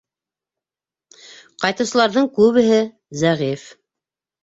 Ҡайтыусыларҙың 1.65 2.33
күбеһе 2.41 2.83
зәғиф. 3.25 3.73